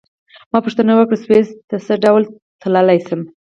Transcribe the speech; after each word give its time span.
ما 0.51 0.59
پوښتنه 0.65 0.91
وکړه: 0.95 1.17
سویس 1.23 1.49
ته 1.69 1.77
څه 1.85 1.93
ډول 2.05 2.23
تلای 2.61 2.97
شم؟ 3.07 3.21